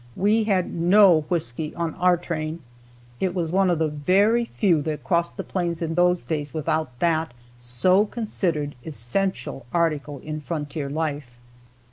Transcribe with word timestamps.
We 0.15 0.45
had 0.45 0.73
no 0.73 1.25
whisky 1.29 1.75
on 1.75 1.93
our 1.93 2.17
train. 2.17 2.63
It 3.19 3.35
was 3.35 3.51
one 3.51 3.69
of 3.69 3.77
the 3.77 3.87
very 3.87 4.45
few 4.55 4.81
that 4.81 5.03
crossed 5.03 5.37
the 5.37 5.43
plains 5.43 5.79
in 5.79 5.93
those 5.93 6.23
days 6.23 6.55
without 6.55 6.97
that, 6.97 7.35
so 7.55 8.07
considered, 8.07 8.73
essential 8.83 9.67
article 9.71 10.17
in 10.23 10.41
frontier 10.41 10.89
life. 10.89 11.37